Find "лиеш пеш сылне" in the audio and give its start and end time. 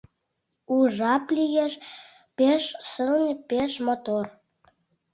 1.37-3.33